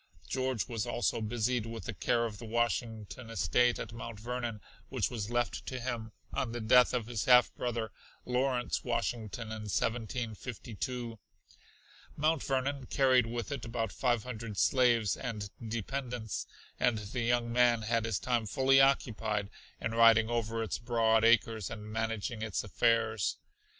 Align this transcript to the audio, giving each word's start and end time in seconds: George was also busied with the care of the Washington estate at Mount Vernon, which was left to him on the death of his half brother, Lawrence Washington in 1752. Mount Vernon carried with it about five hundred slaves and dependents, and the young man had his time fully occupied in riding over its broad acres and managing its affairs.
George 0.27 0.67
was 0.67 0.87
also 0.87 1.21
busied 1.21 1.67
with 1.67 1.85
the 1.85 1.93
care 1.93 2.25
of 2.25 2.39
the 2.39 2.45
Washington 2.45 3.29
estate 3.29 3.77
at 3.77 3.93
Mount 3.93 4.19
Vernon, 4.19 4.59
which 4.89 5.11
was 5.11 5.29
left 5.29 5.63
to 5.67 5.79
him 5.79 6.11
on 6.33 6.53
the 6.53 6.59
death 6.59 6.91
of 6.91 7.05
his 7.05 7.25
half 7.25 7.53
brother, 7.53 7.91
Lawrence 8.25 8.83
Washington 8.83 9.49
in 9.51 9.69
1752. 9.69 11.19
Mount 12.17 12.41
Vernon 12.41 12.87
carried 12.87 13.27
with 13.27 13.51
it 13.51 13.63
about 13.63 13.91
five 13.91 14.23
hundred 14.23 14.57
slaves 14.57 15.15
and 15.15 15.51
dependents, 15.69 16.47
and 16.79 16.97
the 16.97 17.21
young 17.21 17.53
man 17.53 17.83
had 17.83 18.03
his 18.05 18.17
time 18.17 18.47
fully 18.47 18.81
occupied 18.81 19.51
in 19.79 19.91
riding 19.91 20.31
over 20.31 20.63
its 20.63 20.79
broad 20.79 21.23
acres 21.23 21.69
and 21.69 21.85
managing 21.93 22.41
its 22.41 22.63
affairs. 22.63 23.37